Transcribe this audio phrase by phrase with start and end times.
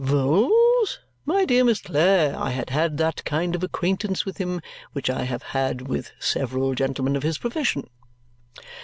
[0.03, 0.97] "Vholes?
[1.27, 4.59] My dear Miss Clare, I had had that kind of acquaintance with him
[4.93, 7.85] which I have had with several gentlemen of his profession.